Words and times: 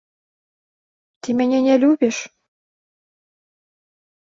Ты 1.27 1.35
мяне 1.43 1.59
не 1.67 1.75
любіш? 1.85 2.17